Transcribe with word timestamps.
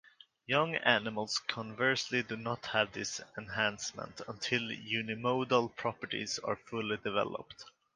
Young 0.47 0.77
animals 0.77 1.37
conversely, 1.47 2.23
do 2.23 2.35
not 2.35 2.65
have 2.65 2.91
this 2.91 3.21
enhancement 3.37 4.19
until 4.27 4.59
unimodal 4.63 5.75
properties 5.77 6.39
are 6.39 6.55
fully 6.55 6.97
developed. 6.97 7.65